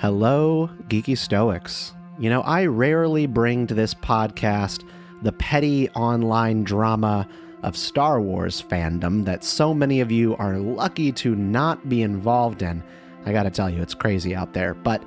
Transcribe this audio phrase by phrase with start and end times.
[0.00, 1.92] Hello, Geeky Stoics.
[2.18, 4.82] You know, I rarely bring to this podcast
[5.20, 7.28] the petty online drama
[7.62, 12.62] of Star Wars fandom that so many of you are lucky to not be involved
[12.62, 12.82] in.
[13.26, 14.72] I gotta tell you, it's crazy out there.
[14.72, 15.04] But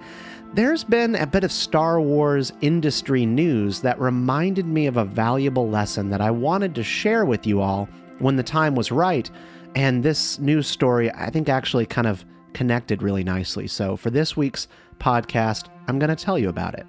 [0.53, 5.67] there's been a bit of Star Wars industry news that reminded me of a valuable
[5.67, 7.89] lesson that I wanted to share with you all
[8.19, 9.27] when the time was right.
[9.73, 12.23] And this news story, I think, actually kind of
[12.53, 13.65] connected really nicely.
[13.67, 16.85] So for this week's podcast, I'm going to tell you about it.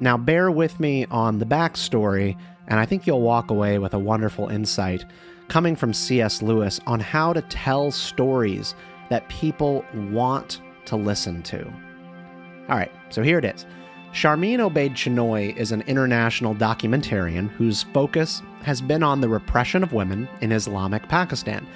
[0.00, 2.36] Now, bear with me on the backstory,
[2.68, 5.04] and I think you'll walk away with a wonderful insight
[5.48, 6.42] coming from C.S.
[6.42, 8.74] Lewis on how to tell stories
[9.10, 11.64] that people want to listen to.
[12.68, 13.66] All right, so here it is.
[14.12, 19.92] Sharmeen Obaid Chinoy is an international documentarian whose focus has been on the repression of
[19.92, 21.66] women in Islamic Pakistan.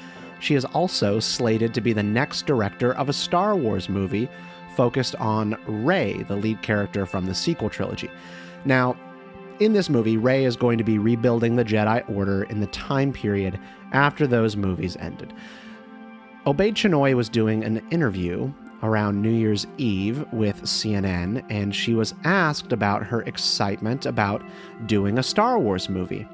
[0.40, 4.28] She is also slated to be the next director of a Star Wars movie
[4.76, 8.10] focused on Rey, the lead character from the sequel trilogy.
[8.64, 8.96] Now,
[9.60, 13.12] in this movie, Rey is going to be rebuilding the Jedi Order in the time
[13.12, 13.58] period
[13.92, 15.32] after those movies ended.
[16.46, 22.14] Obaid Chinoy was doing an interview around New Year's Eve with CNN, and she was
[22.24, 24.42] asked about her excitement about
[24.86, 26.26] doing a Star Wars movie.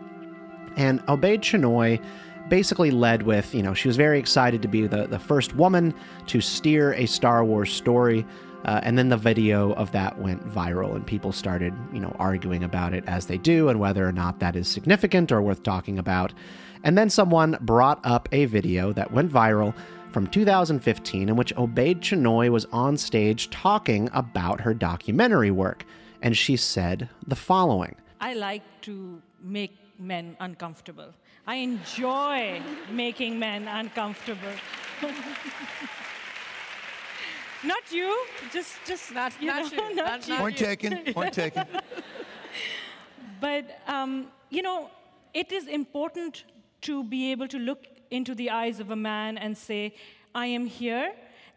[0.76, 2.02] And Obaid Chinoy
[2.48, 5.94] basically led with, you know, she was very excited to be the, the first woman
[6.26, 8.26] to steer a Star Wars story.
[8.64, 12.64] Uh, and then the video of that went viral, and people started, you know, arguing
[12.64, 15.98] about it as they do and whether or not that is significant or worth talking
[15.98, 16.32] about.
[16.82, 19.74] And then someone brought up a video that went viral
[20.12, 25.84] from 2015 in which Obaid Chinoy was on stage talking about her documentary work.
[26.22, 31.12] And she said the following I like to make men uncomfortable.
[31.46, 34.52] I enjoy making men uncomfortable.
[37.64, 39.94] not you, just just Not, you not know, you.
[39.94, 40.36] not Not- you.
[40.36, 41.04] Point taken.
[41.14, 41.64] Point taken.
[43.40, 44.90] But um, you know,
[45.34, 46.44] it is important
[46.82, 49.94] to be able to look into the eyes of a man and say,
[50.34, 51.12] "I am here,"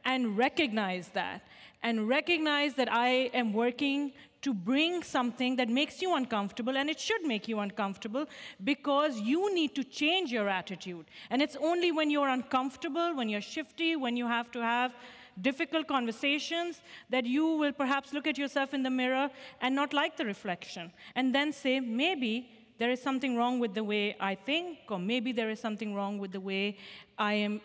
[0.05, 1.41] and recognize that,
[1.83, 6.99] and recognize that I am working to bring something that makes you uncomfortable, and it
[6.99, 8.25] should make you uncomfortable
[8.63, 11.05] because you need to change your attitude.
[11.29, 14.93] And it's only when you're uncomfortable, when you're shifty, when you have to have
[15.41, 19.29] difficult conversations that you will perhaps look at yourself in the mirror
[19.61, 22.49] and not like the reflection and then say maybe
[22.79, 26.17] there is something wrong with the way i think or maybe there is something wrong
[26.17, 26.77] with the way
[27.17, 27.61] i am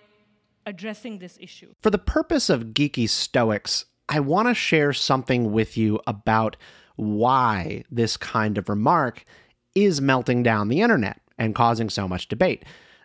[0.64, 5.76] addressing this issue For the purpose of Geeky Stoics, I want to share something with
[5.76, 6.56] you about
[6.96, 9.24] why this kind of remark
[9.74, 12.64] is melting down the internet and causing so much debate.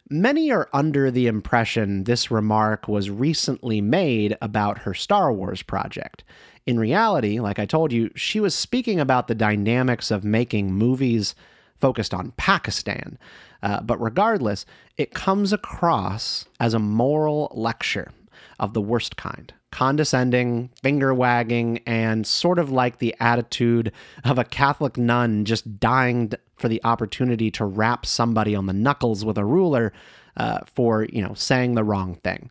[0.09, 6.23] Many are under the impression this remark was recently made about her Star Wars project.
[6.65, 11.33] In reality, like I told you, she was speaking about the dynamics of making movies
[11.79, 13.17] focused on Pakistan.
[13.63, 14.65] Uh, but regardless,
[14.97, 18.11] it comes across as a moral lecture
[18.59, 23.91] of the worst kind condescending, finger wagging, and sort of like the attitude
[24.23, 29.25] of a Catholic nun just dying for the opportunity to rap somebody on the knuckles
[29.25, 29.91] with a ruler
[30.37, 32.49] uh, for, you know, saying the wrong thing.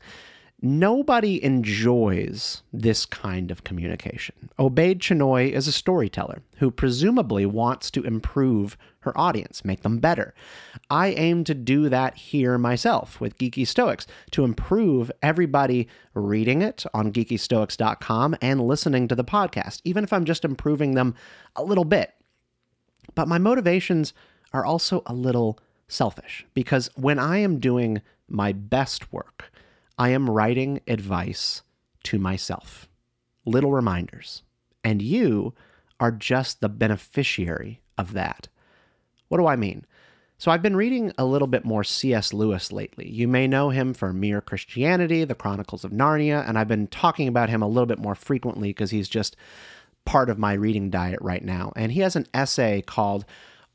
[0.63, 4.51] Nobody enjoys this kind of communication.
[4.59, 10.35] Obaid Chinoy is a storyteller who presumably wants to improve her audience, make them better.
[10.91, 16.85] I aim to do that here myself with Geeky Stoics to improve everybody reading it
[16.93, 21.15] on geekystoics.com and listening to the podcast, even if I'm just improving them
[21.57, 22.13] a little bit.
[23.15, 24.13] But my motivations
[24.53, 29.51] are also a little selfish because when I am doing my best work,
[30.01, 31.61] I am writing advice
[32.05, 32.89] to myself,
[33.45, 34.43] little reminders.
[34.83, 35.53] And you
[36.01, 38.49] are just the beneficiary of that.
[39.29, 39.85] What do I mean?
[40.39, 42.33] So I've been reading a little bit more C.S.
[42.33, 43.11] Lewis lately.
[43.11, 47.29] You may know him for Mere Christianity, The Chronicles of Narnia, and I've been talking
[47.29, 49.37] about him a little bit more frequently because he's just
[50.07, 51.75] part of my reading diet right now.
[51.77, 53.27] And he has an essay called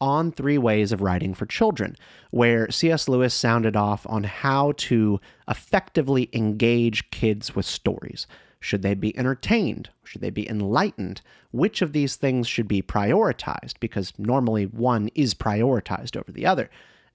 [0.01, 1.95] On Three Ways of Writing for Children,
[2.31, 3.07] where C.S.
[3.07, 8.27] Lewis sounded off on how to effectively engage kids with stories.
[8.59, 9.89] Should they be entertained?
[10.03, 11.21] Should they be enlightened?
[11.51, 13.79] Which of these things should be prioritized?
[13.79, 16.69] Because normally one is prioritized over the other.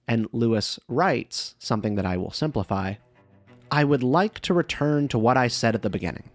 [0.07, 2.95] And Lewis writes something that I will simplify
[3.73, 6.29] I would like to return to what I said at the beginning.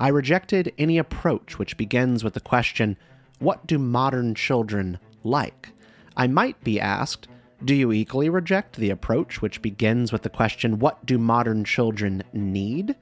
[0.00, 2.96] I rejected any approach which begins with the question,
[3.38, 5.70] What do modern children like?
[6.16, 7.28] I might be asked,
[7.64, 12.22] Do you equally reject the approach which begins with the question, What do modern children
[12.32, 12.96] need?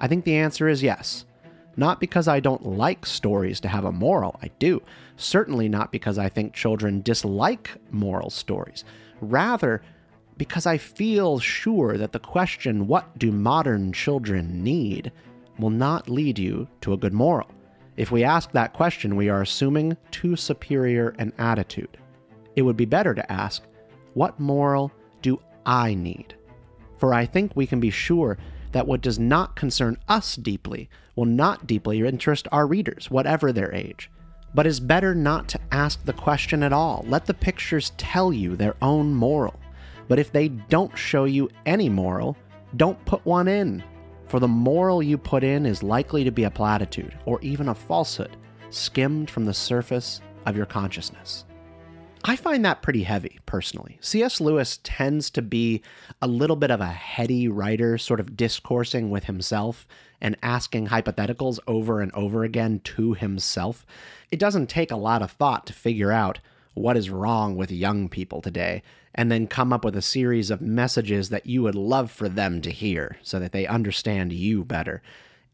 [0.00, 1.24] I think the answer is yes.
[1.76, 4.82] Not because I don't like stories to have a moral, I do.
[5.16, 8.84] Certainly not because I think children dislike moral stories.
[9.20, 9.82] Rather,
[10.36, 15.12] because I feel sure that the question, what do modern children need,
[15.58, 17.50] will not lead you to a good moral.
[17.96, 21.98] If we ask that question, we are assuming too superior an attitude.
[22.58, 23.62] It would be better to ask,
[24.14, 24.90] what moral
[25.22, 26.34] do I need?
[26.98, 28.36] For I think we can be sure
[28.72, 33.72] that what does not concern us deeply will not deeply interest our readers, whatever their
[33.72, 34.10] age.
[34.56, 37.04] But it's better not to ask the question at all.
[37.06, 39.60] Let the pictures tell you their own moral.
[40.08, 42.36] But if they don't show you any moral,
[42.74, 43.84] don't put one in.
[44.26, 47.74] For the moral you put in is likely to be a platitude or even a
[47.76, 48.36] falsehood
[48.70, 51.44] skimmed from the surface of your consciousness.
[52.24, 53.98] I find that pretty heavy, personally.
[54.00, 54.40] C.S.
[54.40, 55.82] Lewis tends to be
[56.20, 59.86] a little bit of a heady writer, sort of discoursing with himself
[60.20, 63.86] and asking hypotheticals over and over again to himself.
[64.30, 66.40] It doesn't take a lot of thought to figure out
[66.74, 68.82] what is wrong with young people today
[69.14, 72.60] and then come up with a series of messages that you would love for them
[72.62, 75.02] to hear so that they understand you better.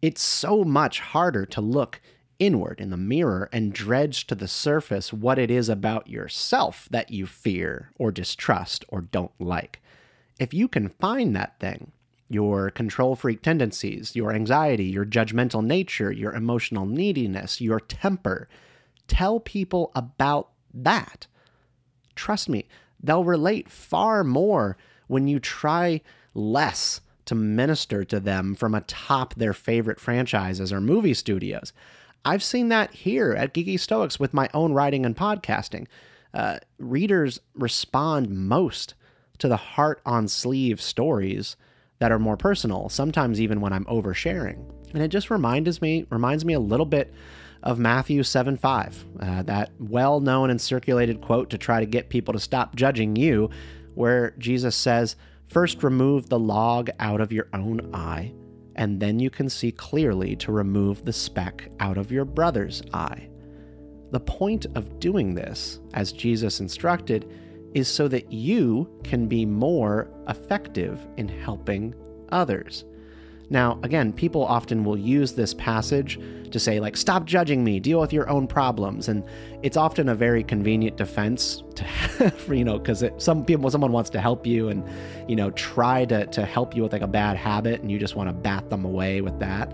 [0.03, 2.01] It's so much harder to look
[2.39, 7.11] inward in the mirror and dredge to the surface what it is about yourself that
[7.11, 9.81] you fear or distrust or don't like.
[10.39, 11.93] If you can find that thing,
[12.29, 18.49] your control freak tendencies, your anxiety, your judgmental nature, your emotional neediness, your temper,
[19.07, 21.27] tell people about that.
[22.17, 22.67] Trust me,
[23.03, 24.77] they'll relate far more
[25.07, 26.01] when you try
[26.35, 31.73] less to minister to them from atop their favorite franchises or movie studios.
[32.25, 35.87] I've seen that here at Geeky Stoics with my own writing and podcasting.
[36.33, 38.95] Uh, readers respond most
[39.39, 41.57] to the heart on sleeve stories
[41.99, 44.59] that are more personal, sometimes even when I'm oversharing.
[44.95, 47.13] And it just reminds me reminds me a little bit
[47.63, 52.09] of Matthew 7 5, uh, that well known and circulated quote to try to get
[52.09, 53.51] people to stop judging you,
[53.95, 55.17] where Jesus says,
[55.49, 58.33] First remove the log out of your own eye
[58.77, 63.29] and then you can see clearly to remove the speck out of your brother's eye.
[64.11, 67.31] The point of doing this, as Jesus instructed,
[67.75, 71.95] is so that you can be more effective in helping
[72.31, 72.85] others.
[73.51, 76.19] Now, again, people often will use this passage
[76.51, 79.09] to say, like, stop judging me, deal with your own problems.
[79.09, 79.25] And
[79.63, 84.11] it's often a very convenient defense to, have, you know, because some people, someone wants
[84.11, 84.85] to help you and,
[85.29, 88.17] you know, try to, to help you with like a bad habit and you just
[88.17, 89.73] want to bat them away with that.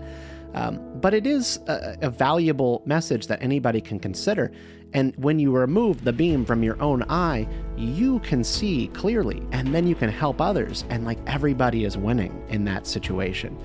[0.53, 4.51] Um, but it is a, a valuable message that anybody can consider.
[4.93, 9.73] And when you remove the beam from your own eye, you can see clearly, and
[9.73, 10.83] then you can help others.
[10.89, 13.57] And like everybody is winning in that situation.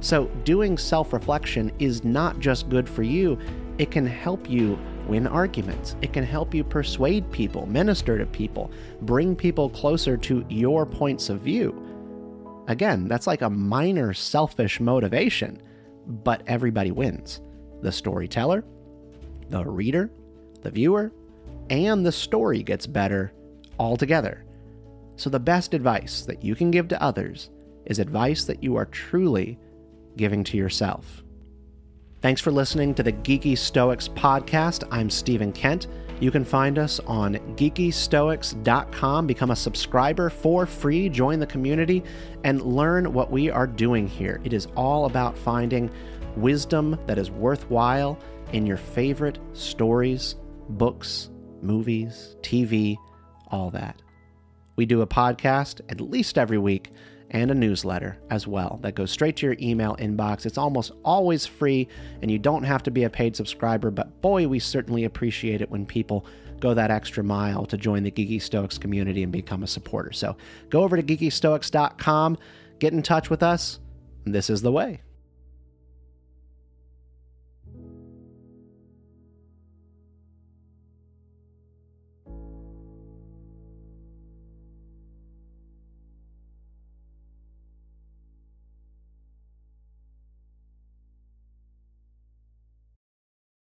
[0.00, 3.38] So, doing self reflection is not just good for you,
[3.78, 5.96] it can help you win arguments.
[6.02, 8.70] It can help you persuade people, minister to people,
[9.02, 11.80] bring people closer to your points of view.
[12.68, 15.60] Again, that's like a minor selfish motivation,
[16.06, 17.40] but everybody wins
[17.82, 18.64] the storyteller,
[19.50, 20.10] the reader,
[20.62, 21.12] the viewer,
[21.70, 23.32] and the story gets better
[23.78, 24.44] altogether.
[25.16, 27.50] So, the best advice that you can give to others
[27.86, 29.58] is advice that you are truly
[30.16, 31.22] giving to yourself.
[32.20, 34.84] Thanks for listening to the Geeky Stoics podcast.
[34.90, 35.86] I'm Stephen Kent.
[36.20, 39.26] You can find us on geekystoics.com.
[39.26, 42.02] Become a subscriber for free, join the community,
[42.44, 44.40] and learn what we are doing here.
[44.44, 45.90] It is all about finding
[46.36, 48.18] wisdom that is worthwhile
[48.52, 50.36] in your favorite stories,
[50.70, 51.30] books,
[51.60, 52.96] movies, TV,
[53.48, 54.00] all that.
[54.76, 56.90] We do a podcast at least every week
[57.30, 60.46] and a newsletter as well that goes straight to your email inbox.
[60.46, 61.88] It's almost always free,
[62.22, 65.70] and you don't have to be a paid subscriber, but boy, we certainly appreciate it
[65.70, 66.26] when people
[66.60, 70.12] go that extra mile to join the Geeky Stoics community and become a supporter.
[70.12, 70.36] So
[70.70, 72.38] go over to geekystoics.com,
[72.78, 73.80] get in touch with us.
[74.24, 75.00] This is the way.